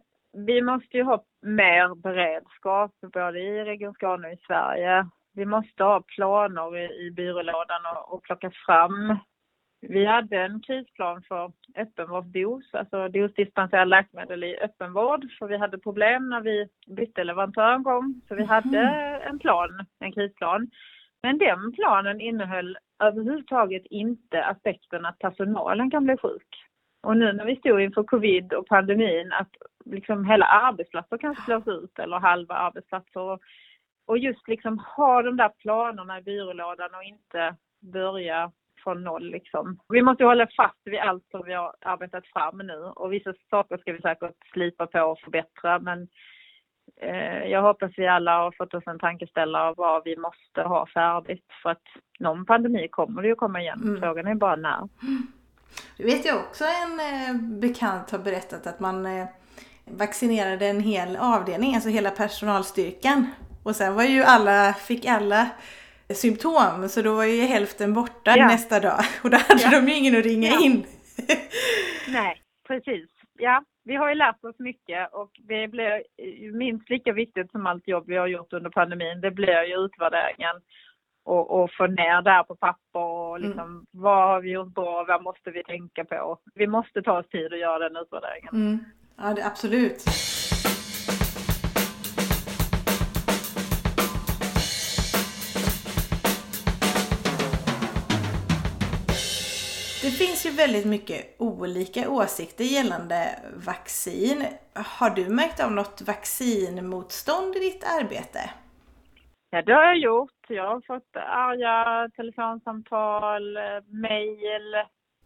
vi 0.46 0.62
måste 0.62 0.96
ju 0.96 1.02
ha 1.02 1.24
mer 1.42 1.94
beredskap 1.94 2.90
både 3.12 3.40
i 3.40 3.64
Region 3.64 3.94
Skåne 3.94 4.28
och 4.28 4.34
i 4.34 4.36
Sverige. 4.46 5.06
Vi 5.32 5.44
måste 5.46 5.84
ha 5.84 6.02
planer 6.16 6.76
i, 7.06 7.10
byrålådan 7.10 7.80
och, 8.06 8.22
plocka 8.22 8.50
fram 8.66 9.18
vi 9.88 10.05
hade 10.05 10.37
en 10.37 10.61
krisplan 10.61 11.23
för 11.23 11.53
öppenvårdsdos, 11.76 12.75
alltså 12.75 13.09
dosdispenserade 13.09 13.91
läkemedel 13.91 14.45
i 14.45 14.57
öppenvård, 14.57 15.26
för 15.38 15.47
vi 15.47 15.57
hade 15.57 15.79
problem 15.79 16.29
när 16.29 16.41
vi 16.41 16.69
bytte 16.87 17.25
leverantör 17.25 17.73
en 17.73 17.83
gång. 17.83 18.21
Så 18.29 18.35
vi 18.35 18.43
mm. 18.43 18.49
hade 18.49 18.81
en 19.29 19.38
plan, 19.38 19.87
en 19.99 20.12
krisplan. 20.12 20.71
Men 21.23 21.38
den 21.38 21.73
planen 21.73 22.21
innehöll 22.21 22.79
överhuvudtaget 23.03 23.87
inte 23.87 24.45
aspekten 24.45 25.07
att 25.07 25.19
personalen 25.19 25.91
kan 25.91 26.05
bli 26.05 26.17
sjuk. 26.17 26.49
Och 27.03 27.17
nu 27.17 27.33
när 27.33 27.45
vi 27.45 27.57
stod 27.57 27.81
inför 27.81 28.03
covid 28.03 28.53
och 28.53 28.67
pandemin, 28.67 29.33
att 29.33 29.50
liksom 29.85 30.25
hela 30.25 30.47
arbetsplatser 30.47 31.19
kanske 31.19 31.45
slås 31.45 31.69
ut 31.69 31.99
eller 31.99 32.19
halva 32.19 32.55
arbetsplatser. 32.55 33.38
och 34.07 34.19
just 34.19 34.49
liksom 34.49 34.79
ha 34.79 35.23
de 35.23 35.37
där 35.37 35.49
planerna 35.49 36.19
i 36.19 36.23
byrålådan 36.23 36.95
och 36.95 37.05
inte 37.05 37.57
börja 37.81 38.53
från 38.85 39.05
noll 39.05 39.31
liksom. 39.31 39.79
Vi 39.88 40.03
måste 40.03 40.25
hålla 40.25 40.47
fast 40.57 40.81
vid 40.85 40.99
allt 40.99 41.25
som 41.31 41.43
vi 41.47 41.55
har 41.55 41.75
arbetat 41.81 42.26
fram 42.26 42.59
nu 42.59 42.76
och 42.76 43.12
vissa 43.12 43.35
saker 43.50 43.79
ska 43.79 43.93
vi 43.93 44.00
säkert 44.00 44.37
slipa 44.53 44.87
på 44.87 45.00
och 45.00 45.19
förbättra 45.19 45.79
men 45.79 46.09
eh, 47.00 47.45
jag 47.50 47.62
hoppas 47.62 47.93
vi 47.97 48.07
alla 48.07 48.38
har 48.38 48.55
fått 48.59 48.75
oss 48.75 48.87
en 48.87 48.99
tankeställare 48.99 49.69
av 49.69 49.75
vad 49.76 50.03
vi 50.05 50.17
måste 50.17 50.62
ha 50.62 50.87
färdigt 50.95 51.47
för 51.62 51.71
att 51.71 51.87
någon 52.19 52.47
pandemi 52.47 52.88
kommer 52.88 53.23
det 53.23 53.29
ju 53.29 53.35
komma 53.35 53.61
igen. 53.61 53.81
Mm. 53.83 54.00
Frågan 54.00 54.26
är 54.26 54.35
bara 54.35 54.57
när. 54.57 54.88
Du 55.97 56.05
vet 56.05 56.25
jag 56.25 56.37
också 56.37 56.64
en 56.64 57.00
eh, 57.00 57.43
bekant 57.61 58.11
har 58.11 58.19
berättat 58.19 58.67
att 58.67 58.81
man 58.81 59.07
eh, 59.07 59.26
vaccinerade 59.85 60.67
en 60.67 60.81
hel 60.81 61.17
avdelning, 61.17 61.75
alltså 61.75 61.88
hela 61.88 62.11
personalstyrkan. 62.11 63.26
Och 63.62 63.76
sen 63.76 63.95
var 63.95 64.05
ju 64.05 64.23
alla, 64.23 64.73
fick 64.73 65.07
alla 65.07 65.50
symptom 66.14 66.88
så 66.88 67.02
då 67.02 67.14
var 67.14 67.25
ju 67.25 67.42
hälften 67.42 67.94
borta 67.94 68.37
ja. 68.37 68.47
nästa 68.47 68.80
dag 68.80 69.00
och 69.23 69.30
då 69.30 69.37
hade 69.37 69.62
ja. 69.62 69.71
de 69.71 69.88
ju 69.88 69.94
ingen 69.94 70.18
att 70.18 70.25
ringa 70.25 70.49
ja. 70.49 70.64
in. 70.64 70.87
Nej, 72.09 72.42
precis. 72.68 73.11
Ja, 73.38 73.64
vi 73.85 73.94
har 73.94 74.09
ju 74.09 74.14
lärt 74.14 74.44
oss 74.44 74.59
mycket 74.59 75.14
och 75.14 75.30
det 75.49 75.68
blir 75.68 76.02
minst 76.52 76.90
lika 76.90 77.12
viktigt 77.12 77.50
som 77.50 77.66
allt 77.66 77.88
jobb 77.88 78.04
vi 78.06 78.16
har 78.16 78.26
gjort 78.26 78.52
under 78.52 78.71
pandemin. 78.71 79.21
Det 79.21 79.30
blir 79.30 79.62
ju 79.62 79.85
utvärderingen 79.85 80.56
och, 81.25 81.62
och 81.62 81.71
få 81.78 81.87
ner 81.87 82.23
det 82.23 82.30
här 82.30 82.42
på 82.42 82.56
papper 82.56 83.00
och 83.00 83.37
mm. 83.37 83.49
liksom 83.49 83.68
mm. 83.68 83.87
vad 83.90 84.28
har 84.28 84.40
vi 84.40 84.50
gjort 84.50 84.75
bra, 84.75 85.04
vad 85.09 85.23
måste 85.23 85.50
vi 85.50 85.64
tänka 85.64 86.04
på? 86.04 86.38
Vi 86.54 86.66
måste 86.66 87.02
ta 87.02 87.18
oss 87.18 87.28
tid 87.28 87.52
att 87.52 87.59
göra 87.59 87.88
den 87.88 87.97
utvärderingen. 87.97 88.54
Mm. 88.54 88.85
Ja, 89.16 89.35
det, 89.35 89.47
absolut. 89.47 90.04
Finns 100.14 100.47
ju 100.47 100.50
väldigt 100.50 100.87
mycket 100.87 101.37
olika 101.38 102.11
åsikter 102.11 102.64
gällande 102.64 103.16
vaccin. 103.66 104.44
Har 104.75 105.11
du 105.11 105.28
märkt 105.28 105.61
av 105.64 105.73
något 105.73 106.02
vaccinmotstånd 106.06 107.56
i 107.56 107.59
ditt 107.59 107.85
arbete? 107.85 108.50
Ja, 109.50 109.62
det 109.62 109.73
har 109.73 109.85
jag 109.85 109.99
gjort. 109.99 110.30
Jag 110.49 110.68
har 110.68 110.80
fått 110.87 111.16
arga 111.16 112.09
telefonsamtal, 112.16 113.59
mejl, 113.87 114.75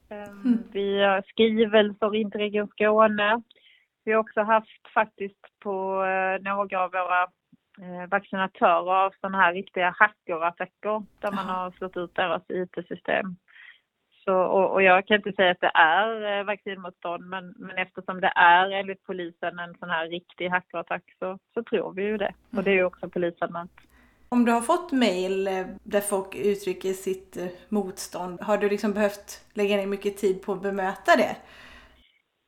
ehm, 0.09 0.41
mm. 0.45 0.59
vi 0.73 1.03
har 1.03 1.23
skrivelser 1.27 2.15
in 2.15 2.31
till 2.31 2.41
Region 2.41 2.69
Skåne. 2.69 3.43
Vi 4.05 4.13
har 4.13 4.21
också 4.21 4.41
haft 4.43 4.89
faktiskt 4.95 5.59
på 5.59 6.05
eh, 6.05 6.43
några 6.43 6.85
av 6.85 6.91
våra 6.91 7.23
eh, 7.23 8.09
vaccinatörer 8.11 9.13
sådana 9.21 9.39
här 9.39 9.55
riktiga 9.55 9.95
hackerattacker 9.99 11.03
där 11.21 11.33
man 11.33 11.47
har 11.47 11.71
slått 11.71 11.97
ut 11.97 12.15
deras 12.15 12.43
IT-system. 12.49 13.37
Så, 14.29 14.35
och, 14.35 14.73
och, 14.73 14.83
jag 14.83 15.07
kan 15.07 15.17
inte 15.17 15.33
säga 15.33 15.51
att 15.51 15.61
det 15.61 15.73
är 15.75 16.39
eh, 16.39 16.45
vaccinmotstånd 16.45 17.29
men, 17.29 17.55
men 17.57 17.77
eftersom 17.79 18.21
det 18.21 18.33
är 18.37 18.71
enligt 18.71 19.05
polisen 19.05 19.59
en 19.59 19.75
sån 19.79 19.91
här 19.91 20.09
riktig 20.09 20.49
hackerattack 20.49 21.03
så, 21.19 21.39
så 21.55 21.63
tror 21.63 21.93
vi 21.93 22.03
ju 22.03 22.17
det. 22.17 22.35
Och 22.57 22.63
det 22.63 22.71
är 22.71 22.75
ju 22.75 22.85
också 22.85 23.09
polisanmält. 23.09 23.71
Om 24.29 24.45
du 24.45 24.53
har 24.53 24.61
fått 24.61 24.93
mejl 24.93 25.45
där 25.83 26.01
folk 26.01 26.35
uttrycker 26.35 26.93
sitt 26.93 27.39
motstånd, 27.69 28.41
har 28.41 28.59
du 28.59 28.69
liksom 28.69 28.93
behövt 28.93 29.45
lägga 29.55 29.77
ner 29.77 29.87
mycket 29.87 30.17
tid 30.17 30.43
på 30.43 30.53
att 30.53 30.63
bemöta 30.63 31.17
det? 31.17 31.37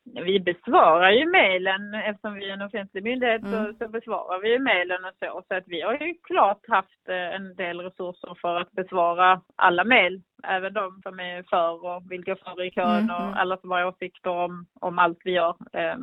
Vi 0.05 0.41
besvarar 0.41 1.11
ju 1.11 1.27
mejlen, 1.27 1.95
eftersom 1.95 2.35
vi 2.35 2.51
är 2.51 2.55
en 2.55 2.63
offentlig 2.63 3.03
myndighet 3.05 3.43
mm. 3.43 3.53
så, 3.53 3.79
så, 3.79 3.89
besvarar 3.89 4.41
vi 4.41 4.53
ju 4.53 4.59
mejlen 4.59 5.05
och 5.05 5.15
så. 5.19 5.43
Så 5.49 5.55
att 5.55 5.65
vi 5.67 5.81
har 5.81 5.93
ju 5.93 6.15
klart 6.23 6.61
haft 6.69 7.09
eh, 7.09 7.35
en 7.35 7.55
del 7.55 7.81
resurser 7.81 8.35
för 8.41 8.61
att 8.61 8.73
besvara 8.73 9.41
alla 9.57 9.85
mejl. 9.85 10.23
Även 10.43 10.73
de 10.73 11.01
som 11.03 11.21
är 11.21 11.43
för 11.43 11.87
och 11.87 12.11
vill 12.11 12.25
gå 12.25 12.37
före 12.37 12.67
i 12.67 12.71
kön 12.71 13.11
och 13.11 13.23
mm. 13.23 13.35
alla 13.35 13.57
som 13.57 13.71
har 13.71 13.85
åsikter 13.85 14.31
om, 14.31 14.67
om 14.81 14.99
allt 14.99 15.19
vi 15.25 15.31
gör. 15.31 15.57
Eh, 15.73 15.97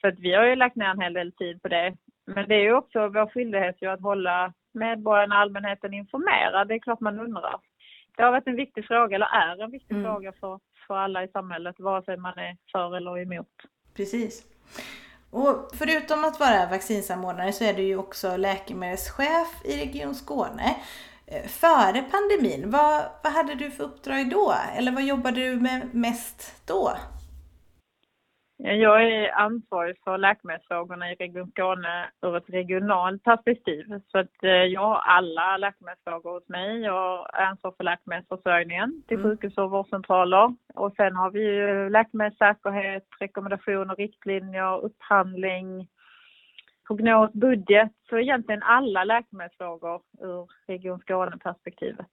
så 0.00 0.08
att 0.08 0.18
vi 0.18 0.34
har 0.34 0.44
ju 0.44 0.56
lagt 0.56 0.76
ner 0.76 0.86
en 0.86 1.00
hel 1.00 1.14
del 1.14 1.32
tid 1.32 1.62
på 1.62 1.68
det. 1.68 1.96
Men 2.26 2.48
det 2.48 2.54
är 2.54 2.62
ju 2.62 2.74
också 2.74 3.08
vår 3.08 3.30
skyldighet 3.30 3.82
ju 3.82 3.90
att 3.90 4.02
hålla 4.02 4.52
medborgarna, 4.74 5.34
allmänheten 5.34 5.94
informerad. 5.94 6.68
Det 6.68 6.74
är 6.74 6.78
klart 6.78 7.00
man 7.00 7.20
undrar. 7.20 7.60
Det 8.16 8.22
har 8.22 8.30
varit 8.30 8.46
en 8.46 8.56
viktig 8.56 8.86
fråga, 8.86 9.14
eller 9.16 9.26
är 9.26 9.62
en 9.62 9.70
viktig 9.70 9.94
mm. 9.94 10.04
fråga 10.04 10.32
för 10.40 10.60
för 10.86 10.94
alla 10.96 11.24
i 11.24 11.28
samhället, 11.28 11.76
vare 11.78 12.04
sig 12.04 12.16
man 12.16 12.38
är 12.38 12.56
för 12.72 12.96
eller 12.96 13.18
emot. 13.18 13.48
Precis. 13.94 14.42
Och 15.30 15.70
förutom 15.74 16.24
att 16.24 16.40
vara 16.40 16.66
vaccinsamordnare 16.66 17.52
så 17.52 17.64
är 17.64 17.74
du 17.74 17.82
ju 17.82 17.96
också 17.96 18.36
läkemedelschef 18.36 19.64
i 19.64 19.76
Region 19.76 20.14
Skåne. 20.14 20.76
Eh, 21.26 21.46
före 21.46 22.02
pandemin, 22.02 22.70
vad, 22.70 23.02
vad 23.22 23.32
hade 23.32 23.54
du 23.54 23.70
för 23.70 23.84
uppdrag 23.84 24.30
då? 24.30 24.54
Eller 24.76 24.92
vad 24.92 25.02
jobbade 25.02 25.40
du 25.40 25.56
med 25.56 25.94
mest 25.94 26.66
då? 26.66 26.92
Jag 28.66 29.04
är 29.04 29.32
ansvarig 29.32 29.96
för 30.04 30.18
läkemedelsfrågorna 30.18 31.12
i 31.12 31.14
Region 31.14 31.50
Skåne 31.50 32.10
ur 32.22 32.36
ett 32.36 32.50
regionalt 32.50 33.22
perspektiv. 33.22 33.84
Så 34.12 34.18
att 34.18 34.42
eh, 34.42 34.50
jag 34.50 34.80
har 34.80 34.96
alla 34.96 35.56
läkemedelsfrågor 35.56 36.32
hos 36.32 36.48
mig. 36.48 36.80
Jag 36.80 36.92
har 36.92 37.40
ansvar 37.40 37.74
för 37.76 37.84
läkemedelsförsörjningen 37.84 39.02
till 39.08 39.18
mm. 39.18 39.30
sjukhus 39.30 39.58
och 39.58 39.70
vårdcentraler. 39.70 40.54
Och 40.74 40.92
sen 40.96 41.16
har 41.16 41.30
vi 41.30 41.90
läkemedelssäkerhet, 41.90 43.06
rekommendationer, 43.20 43.96
riktlinjer, 43.96 44.84
upphandling, 44.84 45.88
prognos, 46.86 47.32
budget. 47.32 47.92
Så 48.08 48.18
egentligen 48.18 48.62
alla 48.62 49.04
läkemedelsfrågor 49.04 50.02
ur 50.20 50.48
Region 50.66 51.00
Skåne-perspektivet. 51.00 52.06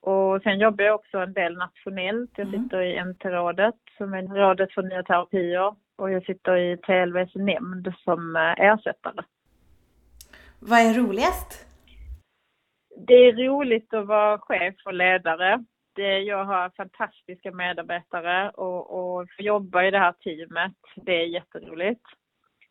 Och 0.00 0.42
sen 0.42 0.58
jobbar 0.58 0.84
jag 0.84 0.94
också 0.94 1.18
en 1.18 1.32
del 1.32 1.56
nationellt. 1.56 2.30
Jag 2.36 2.48
mm. 2.48 2.62
sitter 2.62 2.82
i 2.82 3.04
NT-rådet 3.04 3.74
som 3.98 4.14
är 4.14 4.22
rådet 4.22 4.72
för 4.72 4.82
nya 4.82 5.02
terapier 5.02 5.74
och 5.96 6.10
jag 6.10 6.24
sitter 6.24 6.56
i 6.56 6.76
TLVs 6.76 7.34
nämnd 7.34 7.94
som 8.04 8.36
eh, 8.36 8.64
ersättare. 8.66 9.22
Vad 10.58 10.78
är 10.78 10.94
roligast? 10.94 11.66
Det 13.06 13.14
är 13.14 13.32
roligt 13.32 13.94
att 13.94 14.06
vara 14.06 14.38
chef 14.38 14.74
och 14.84 14.94
ledare. 14.94 15.64
Det, 15.94 16.18
jag 16.18 16.44
har 16.44 16.70
fantastiska 16.76 17.52
medarbetare 17.52 18.50
och, 18.50 18.90
och 18.90 19.28
få 19.36 19.42
jobba 19.42 19.84
i 19.84 19.90
det 19.90 19.98
här 19.98 20.12
teamet. 20.12 20.72
Det 20.96 21.12
är 21.12 21.26
jätteroligt. 21.26 22.02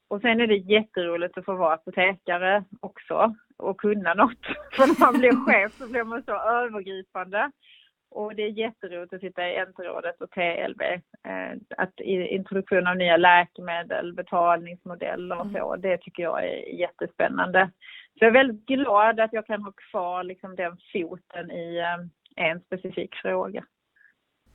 Och 0.09 0.21
sen 0.21 0.41
är 0.41 0.47
det 0.47 0.55
jätteroligt 0.55 1.37
att 1.37 1.45
få 1.45 1.55
vara 1.55 1.73
apotekare 1.73 2.63
också 2.79 3.35
och 3.57 3.79
kunna 3.79 4.13
något. 4.13 4.45
För 4.71 4.87
när 4.87 4.99
man 4.99 5.19
blir 5.19 5.45
chef 5.45 5.73
så 5.73 5.87
blir 5.87 6.03
man 6.03 6.23
så 6.23 6.35
övergripande. 6.35 7.51
Och 8.11 8.35
det 8.35 8.43
är 8.43 8.49
jätteroligt 8.49 9.13
att 9.13 9.21
sitta 9.21 9.49
i 9.49 9.65
NT-rådet 9.65 10.21
och 10.21 10.31
TLV. 10.31 10.81
Eh, 11.23 11.57
att 11.77 11.99
introduktion 11.99 12.87
av 12.87 12.97
nya 12.97 13.17
läkemedel, 13.17 14.13
betalningsmodeller 14.13 15.39
och 15.39 15.51
så, 15.51 15.75
det 15.75 15.97
tycker 15.97 16.23
jag 16.23 16.43
är 16.43 16.79
jättespännande. 16.79 17.71
Så 18.19 18.25
jag 18.25 18.29
är 18.29 18.43
väldigt 18.45 18.65
glad 18.65 19.19
att 19.19 19.33
jag 19.33 19.45
kan 19.45 19.63
ha 19.63 19.71
kvar 19.71 20.23
liksom 20.23 20.55
den 20.55 20.77
foten 20.93 21.51
i 21.51 21.77
eh, 21.77 22.45
en 22.45 22.61
specifik 22.61 23.15
fråga. 23.15 23.65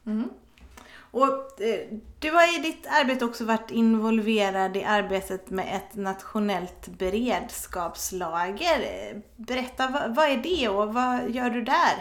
Mm. 0.06 0.28
Och 1.22 1.60
eh, 1.68 1.80
du 2.22 2.30
har 2.30 2.46
i 2.58 2.62
ditt 2.62 2.86
arbete 3.00 3.24
också 3.24 3.44
varit 3.44 3.70
involverad 3.70 4.76
i 4.76 4.84
arbetet 4.84 5.50
med 5.50 5.66
ett 5.76 5.96
nationellt 5.96 6.98
beredskapslager. 6.98 8.80
Berätta, 9.36 9.82
vad, 9.94 10.14
vad 10.16 10.26
är 10.34 10.40
det 10.50 10.68
och 10.68 10.94
vad 10.94 11.30
gör 11.30 11.50
du 11.50 11.62
där? 11.62 11.96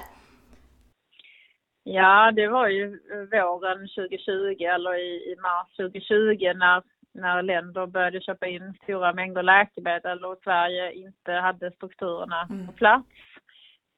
Ja, 1.84 2.32
det 2.32 2.48
var 2.48 2.67
ju 2.67 2.86
våren 3.32 3.79
2020 3.79 4.63
eller 4.75 4.93
i, 4.96 5.32
i 5.32 5.36
mars 5.41 5.67
2020 5.77 6.53
när, 6.55 6.84
när 7.13 7.41
länder 7.41 7.88
började 7.88 8.22
köpa 8.22 8.48
in 8.48 8.74
stora 8.84 9.13
mängder 9.13 9.43
läkemedel 9.43 10.25
och 10.25 10.39
Sverige 10.43 10.93
inte 10.93 11.32
hade 11.32 11.72
strukturerna 11.72 12.48
mm. 12.50 12.67
på 12.67 12.74
plats 12.74 13.08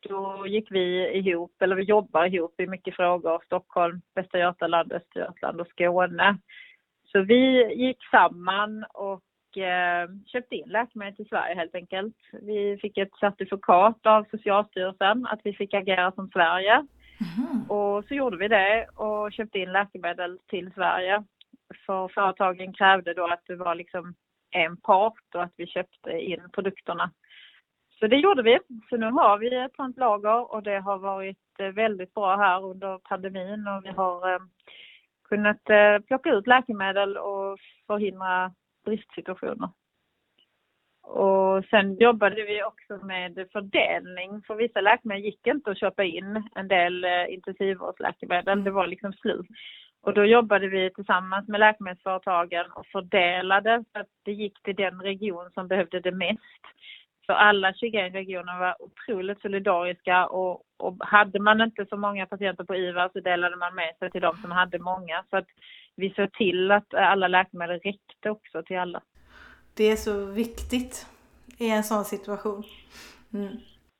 då 0.10 0.48
gick 0.48 0.72
vi 0.72 1.12
ihop, 1.14 1.62
eller 1.62 1.76
vi 1.76 1.84
jobbar 1.84 2.26
ihop 2.26 2.60
i 2.60 2.68
mycket 2.68 2.96
frågor, 2.96 3.42
Stockholm, 3.46 4.02
Västra 4.16 4.40
Götaland, 4.40 4.94
Östergötland 4.94 5.62
och 5.62 5.68
Skåne. 5.68 6.38
Så 7.12 7.22
vi 7.22 7.74
gick 7.74 7.98
samman 8.12 8.86
och 8.94 9.58
eh, 9.58 10.10
köpte 10.26 10.56
in 10.56 10.70
läkemedel 10.70 11.16
till 11.16 11.28
Sverige 11.28 11.56
helt 11.56 11.76
enkelt. 11.76 12.16
Vi 12.42 12.78
fick 12.82 12.98
ett 12.98 13.16
certifikat 13.20 14.06
av 14.06 14.26
Socialstyrelsen 14.32 15.26
att 15.26 15.40
vi 15.44 15.54
fick 15.54 15.74
agera 15.74 16.12
som 16.12 16.30
Sverige. 16.30 16.74
Mm. 16.74 17.64
Och 17.70 18.06
så 18.06 18.14
gjorde 18.14 18.38
vi 18.38 18.48
det 18.48 18.88
och 18.96 19.34
köpte 19.34 19.60
in 19.60 19.72
läkemedel 19.72 20.40
till 20.48 20.72
Sverige. 20.76 21.24
För 21.86 22.08
företagen 22.08 22.74
krävde 22.74 23.14
då 23.14 23.28
att 23.28 23.44
det 23.48 23.56
var 23.56 23.76
liksom 23.76 24.16
en 24.52 24.78
part 24.78 25.36
och 25.36 25.44
att 25.44 25.54
vi 25.58 25.68
köpte 25.68 26.12
in 26.12 26.50
produkterna 26.54 27.12
så 28.00 28.08
det 28.08 28.16
gjorde 28.16 28.44
vi. 28.44 28.60
Så 28.90 28.98
nu 28.98 29.12
har 29.12 29.38
vi 29.38 29.56
ett 29.56 29.76
sånt 29.76 29.98
lager 29.98 30.54
och 30.54 30.64
det 30.64 30.80
har 30.80 30.98
varit 30.98 31.38
eh, 31.60 31.68
väldigt 31.68 32.14
bra 32.14 32.38
här 32.38 32.64
under 32.64 32.98
pandemin 32.98 33.68
och 33.68 33.86
vi 33.86 33.90
har 33.90 34.34
eh, 34.34 34.40
kunnat 35.30 35.70
eh, 35.70 36.00
plocka 36.08 36.30
ut 36.30 36.48
läkemedel 36.48 37.18
och 37.18 37.60
förhindra 37.88 38.52
bristsituationer. 38.86 39.70
och 41.02 41.66
sen 41.66 41.96
jobbade 41.96 42.44
vi 42.44 42.64
också 42.64 43.06
med 43.06 43.48
fördelning. 43.52 44.42
För 44.48 44.56
vissa 44.56 44.82
läkemedel 44.82 45.24
gick 45.24 45.48
inte 45.48 45.72
att 45.72 45.80
köpa 45.80 46.04
in. 46.04 46.50
En 46.56 46.68
del 46.68 47.06
intensivvårdsläkemedel, 47.30 48.64
det 48.64 48.72
var 48.72 48.88
liksom 48.88 49.14
slut. 49.14 49.46
Och 50.02 50.14
då 50.14 50.26
jobbade 50.26 50.68
vi 50.68 50.90
tillsammans 50.96 51.48
med 51.48 51.60
läkemedelsföretagen 51.60 52.72
och 52.72 52.88
fördelade 52.88 53.84
så 53.94 54.00
att 54.00 54.08
det 54.24 54.32
gick 54.32 54.64
till 54.64 54.76
den 54.76 55.02
region 55.02 55.52
som 55.54 55.68
behövde 55.68 56.00
det 56.00 56.12
mest. 56.12 56.66
Så 57.26 57.34
alla 57.34 57.74
21 57.74 58.14
regioner 58.14 58.60
var 58.60 58.76
otroligt 58.80 59.42
solidariska 59.42 60.28
och, 60.28 60.64
och 60.78 60.96
hade 61.00 61.40
man 61.40 61.62
inte 61.62 61.86
så 61.86 61.98
många 61.98 62.26
patienter 62.26 62.64
på 62.64 62.76
IVA 62.76 63.10
så 63.14 63.20
delade 63.20 63.56
man 63.56 63.76
med 63.76 63.96
sig 64.00 64.12
till 64.12 64.22
de 64.22 64.38
som 64.38 64.52
hade 64.52 64.80
många. 64.80 65.24
Så 65.30 65.38
att 65.38 65.48
vi 65.96 66.10
såg 66.10 66.34
till 66.34 66.72
att 66.72 66.94
alla 66.94 67.28
läkemedel 67.28 67.80
räckte 67.80 68.30
också 68.30 68.64
till 68.64 68.78
alla. 68.78 69.02
Det 69.78 69.92
är 69.92 69.96
så 69.96 70.26
viktigt 70.26 71.08
i 71.58 71.70
en 71.70 71.84
sån 71.84 72.06
situation. 72.06 72.64
Mm. 73.34 73.58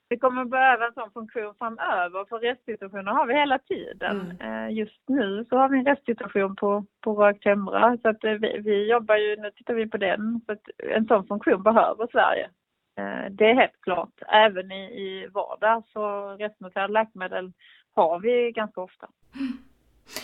Vi 0.10 0.18
kommer 0.18 0.46
behöva 0.46 0.86
en 0.86 0.94
sån 0.94 1.12
funktion 1.12 1.54
framöver 1.58 2.26
för 2.30 2.40
restsituationer 2.40 3.12
har 3.12 3.28
vi 3.28 3.34
hela 3.34 3.60
tiden. 3.60 4.38
Mm. 4.42 4.68
Eh, 4.68 4.78
just 4.78 5.02
nu 5.08 5.46
så 5.50 5.58
har 5.58 5.70
vi 5.70 5.80
en 5.80 5.86
restsituation 5.86 6.56
på, 6.56 6.86
på 7.02 7.34
hemra 7.42 7.98
så 8.02 8.10
att 8.10 8.24
eh, 8.24 8.32
vi, 8.32 8.60
vi 8.64 8.90
jobbar 8.90 9.16
ju, 9.16 9.36
nu 9.36 9.52
tittar 9.52 9.74
vi 9.74 9.90
på 9.90 9.98
den. 9.98 10.42
Så 10.46 10.52
att 10.52 10.62
en 10.78 11.08
sån 11.08 11.28
funktion 11.28 11.64
behöver 11.64 12.08
Sverige. 12.12 12.50
Eh, 12.98 13.32
det 13.32 13.50
är 13.50 13.56
helt 13.56 13.82
klart. 13.82 14.22
Även 14.28 14.72
i, 14.72 14.84
i 14.84 15.28
vardag 15.34 15.84
så 15.94 16.30
restnoterade 16.30 16.94
läkemedel 16.94 17.52
har 17.96 18.20
vi 18.20 18.52
ganska 18.52 18.82
ofta. 18.82 19.08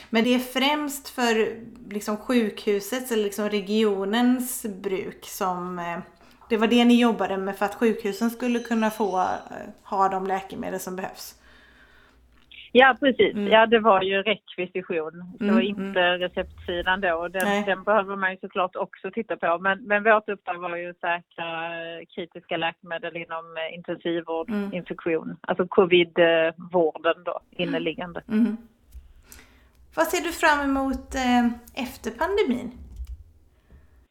Men 0.09 0.23
det 0.23 0.35
är 0.35 0.39
främst 0.39 1.09
för 1.09 1.59
liksom 1.89 2.17
sjukhusets 2.17 3.11
eller 3.11 3.23
liksom 3.23 3.49
regionens 3.49 4.65
bruk 4.83 5.25
som 5.25 5.79
eh, 5.79 5.99
det 6.49 6.57
var 6.57 6.67
det 6.67 6.85
ni 6.85 7.01
jobbade 7.01 7.37
med 7.37 7.55
för 7.55 7.65
att 7.65 7.75
sjukhusen 7.75 8.29
skulle 8.29 8.59
kunna 8.59 8.89
få 8.89 9.19
eh, 9.19 9.27
ha 9.83 10.09
de 10.09 10.27
läkemedel 10.27 10.79
som 10.79 10.95
behövs? 10.95 11.40
Ja 12.71 12.97
precis, 12.99 13.33
mm. 13.33 13.47
ja 13.47 13.65
det 13.65 13.79
var 13.79 14.01
ju 14.01 14.21
rekvisition, 14.21 15.35
det 15.39 15.43
mm, 15.43 15.55
var 15.55 15.61
inte 15.61 16.01
mm. 16.01 16.19
receptsidan 16.19 17.01
då. 17.01 17.27
Den, 17.27 17.65
den 17.65 17.83
behöver 17.83 18.15
man 18.15 18.31
ju 18.31 18.37
såklart 18.37 18.75
också 18.75 19.11
titta 19.11 19.37
på. 19.37 19.59
Men, 19.61 19.83
men 19.83 20.03
vårt 20.03 20.29
uppdrag 20.29 20.57
var 20.57 20.75
ju 20.75 20.89
att 20.89 20.99
säkra 20.99 21.71
kritiska 22.15 22.57
läkemedel 22.57 23.17
inom 23.17 23.57
eh, 23.57 23.75
intensivvård, 23.75 24.49
mm. 24.49 24.73
infektion, 24.73 25.37
alltså 25.41 25.67
covidvården 25.67 27.23
då, 27.25 27.39
inneliggande. 27.51 28.21
Mm. 28.27 28.57
Vad 29.95 30.07
ser 30.07 30.21
du 30.21 30.31
fram 30.31 30.69
emot 30.69 31.15
eh, 31.15 31.45
efter 31.83 32.11
pandemin? 32.11 32.71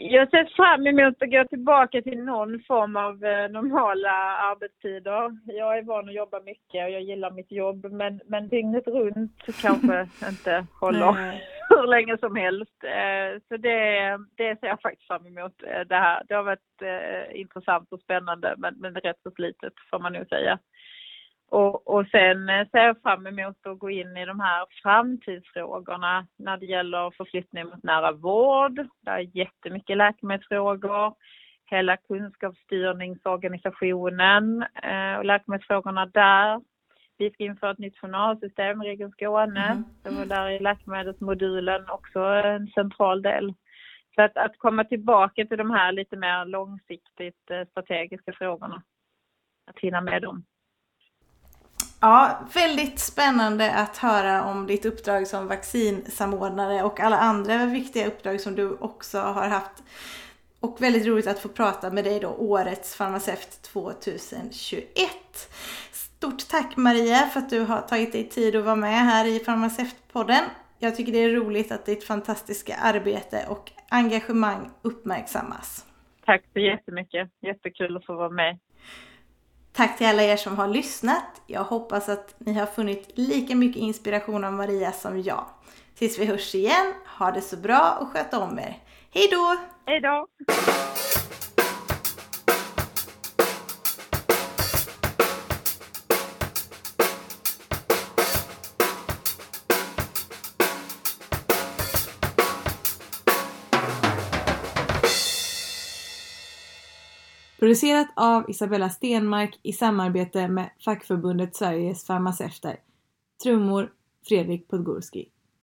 Jag 0.02 0.30
ser 0.30 0.44
fram 0.56 0.86
emot 0.86 1.22
att 1.22 1.30
gå 1.30 1.44
tillbaka 1.44 2.02
till 2.02 2.22
någon 2.22 2.62
form 2.62 2.96
av 2.96 3.24
eh, 3.24 3.50
normala 3.50 4.10
arbetstider. 4.50 5.38
Jag 5.44 5.78
är 5.78 5.82
van 5.82 6.08
att 6.08 6.14
jobba 6.14 6.40
mycket 6.40 6.84
och 6.84 6.90
jag 6.90 7.02
gillar 7.02 7.30
mitt 7.30 7.52
jobb 7.52 7.92
men, 7.92 8.20
men 8.26 8.48
dygnet 8.48 8.86
runt 8.86 9.62
kanske 9.62 10.08
inte 10.28 10.66
håller 10.80 11.12
hur 11.68 11.86
länge 11.86 12.18
som 12.18 12.36
helst. 12.36 12.84
Eh, 12.84 13.40
så 13.48 13.56
det, 13.56 14.18
det 14.36 14.60
ser 14.60 14.66
jag 14.66 14.80
faktiskt 14.80 15.06
fram 15.06 15.26
emot 15.26 15.62
eh, 15.62 15.80
det 15.80 15.96
här. 15.96 16.22
Det 16.28 16.34
har 16.34 16.42
varit 16.42 16.60
intressant 17.32 17.92
och 17.92 18.00
spännande 18.00 18.54
men, 18.58 18.74
men 18.78 18.94
rätt 18.94 19.22
så 19.22 19.30
slitet 19.30 19.72
får 19.90 19.98
man 19.98 20.12
nog 20.12 20.28
säga. 20.28 20.58
Och, 21.50 21.94
och 21.94 22.06
sen 22.06 22.48
eh, 22.48 22.68
ser 22.68 22.78
jag 22.78 23.02
fram 23.02 23.26
emot 23.26 23.66
att 23.66 23.78
gå 23.78 23.90
in 23.90 24.16
i 24.16 24.26
de 24.26 24.40
här 24.40 24.66
framtidsfrågorna 24.82 26.26
när 26.36 26.56
det 26.56 26.66
gäller 26.66 27.10
förflyttning 27.10 27.64
mot 27.64 27.82
nära 27.82 28.12
vård. 28.12 28.86
Det 29.00 29.10
är 29.10 29.36
jättemycket 29.36 29.96
läkemedelsfrågor. 29.96 31.14
Hela 31.70 31.96
kunskapsstyrningsorganisationen 31.96 34.64
eh, 34.82 35.14
och 35.18 35.24
läkemedelsfrågorna 35.24 36.06
där. 36.06 36.60
Vi 37.18 37.30
ska 37.30 37.44
införa 37.44 37.70
ett 37.70 37.78
nytt 37.78 37.98
journalsystem 37.98 38.82
i 38.82 38.88
Region 38.88 39.12
Skåne. 39.12 39.66
Mm. 39.66 39.84
Det 40.02 40.10
var 40.10 40.26
där 40.26 40.50
i 40.50 40.58
läkemedelsmodulen 40.58 41.90
också 41.90 42.20
en 42.20 42.66
central 42.66 43.22
del. 43.22 43.54
Så 44.14 44.22
att, 44.22 44.36
att 44.36 44.58
komma 44.58 44.84
tillbaka 44.84 45.46
till 45.46 45.58
de 45.58 45.70
här 45.70 45.92
lite 45.92 46.16
mer 46.16 46.44
långsiktigt 46.44 47.50
eh, 47.50 47.64
strategiska 47.70 48.32
frågorna. 48.32 48.82
Att 49.66 49.78
hinna 49.78 50.00
med 50.00 50.22
dem. 50.22 50.44
Ja, 52.02 52.40
väldigt 52.54 52.98
spännande 52.98 53.72
att 53.74 53.96
höra 53.96 54.44
om 54.44 54.66
ditt 54.66 54.84
uppdrag 54.84 55.26
som 55.26 55.48
vaccinsamordnare 55.48 56.82
och 56.82 57.00
alla 57.00 57.18
andra 57.18 57.66
viktiga 57.66 58.06
uppdrag 58.06 58.40
som 58.40 58.54
du 58.54 58.70
också 58.70 59.18
har 59.18 59.48
haft. 59.48 59.82
Och 60.60 60.82
väldigt 60.82 61.06
roligt 61.06 61.26
att 61.26 61.38
få 61.38 61.48
prata 61.48 61.90
med 61.90 62.04
dig 62.04 62.20
då, 62.20 62.28
Årets 62.28 62.96
farmaceut 62.96 63.62
2021. 63.62 65.10
Stort 65.92 66.48
tack 66.48 66.76
Maria 66.76 67.16
för 67.18 67.40
att 67.40 67.50
du 67.50 67.60
har 67.60 67.80
tagit 67.80 68.12
dig 68.12 68.28
tid 68.28 68.56
att 68.56 68.64
vara 68.64 68.76
med 68.76 68.98
här 69.04 69.26
i 69.26 69.38
Farmaceutpodden. 69.38 70.44
Jag 70.78 70.96
tycker 70.96 71.12
det 71.12 71.18
är 71.18 71.30
roligt 71.30 71.72
att 71.72 71.86
ditt 71.86 72.04
fantastiska 72.04 72.76
arbete 72.76 73.46
och 73.48 73.72
engagemang 73.88 74.70
uppmärksammas. 74.82 75.86
Tack 76.24 76.42
så 76.52 76.58
jättemycket. 76.58 77.30
Jättekul 77.42 77.96
att 77.96 78.06
få 78.06 78.14
vara 78.14 78.30
med. 78.30 78.58
Tack 79.72 79.98
till 79.98 80.06
alla 80.06 80.22
er 80.22 80.36
som 80.36 80.56
har 80.56 80.68
lyssnat. 80.68 81.40
Jag 81.46 81.64
hoppas 81.64 82.08
att 82.08 82.34
ni 82.38 82.52
har 82.52 82.66
funnit 82.66 83.10
lika 83.14 83.54
mycket 83.56 83.82
inspiration 83.82 84.44
av 84.44 84.52
Maria 84.52 84.92
som 84.92 85.22
jag. 85.22 85.46
Tills 85.94 86.18
vi 86.18 86.24
hörs 86.24 86.54
igen, 86.54 86.94
ha 87.18 87.30
det 87.30 87.40
så 87.40 87.56
bra 87.56 87.98
och 88.00 88.08
sköt 88.08 88.34
om 88.34 88.58
er. 88.58 88.78
Hej 89.10 89.28
då! 89.30 89.56
Hej 89.86 90.00
då! 90.00 90.26
Producerat 107.60 108.08
av 108.16 108.50
Isabella 108.50 108.90
Stenmark 108.90 109.58
i 109.62 109.72
samarbete 109.72 110.48
med 110.48 110.70
fackförbundet 110.84 111.56
Sveriges 111.56 112.04
farmaceuter. 112.04 112.76
Trummor 113.42 113.92
Fredrik 114.28 114.68
Podgorski. 114.68 115.28